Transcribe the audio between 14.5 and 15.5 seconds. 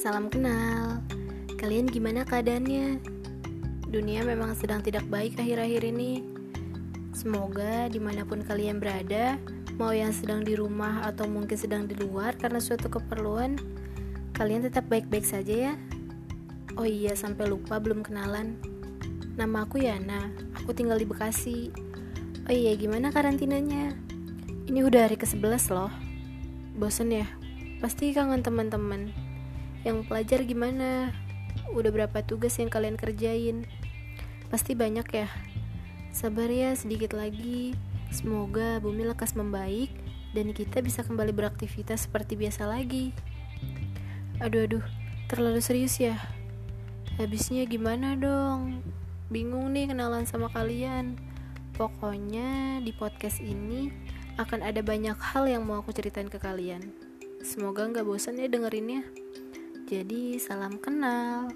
tetap baik-baik